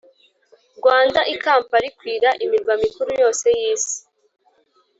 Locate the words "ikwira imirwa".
1.91-2.73